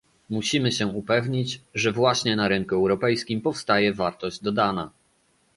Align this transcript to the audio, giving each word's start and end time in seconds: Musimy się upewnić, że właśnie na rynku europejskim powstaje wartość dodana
Musimy 0.29 0.71
się 0.71 0.87
upewnić, 0.87 1.61
że 1.73 1.91
właśnie 1.91 2.35
na 2.35 2.47
rynku 2.47 2.75
europejskim 2.75 3.41
powstaje 3.41 3.93
wartość 3.93 4.41
dodana 4.43 4.91